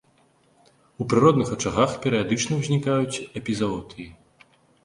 [1.03, 4.07] У прыродных ачагах перыядычна ўзнікаюць эпізаотыі.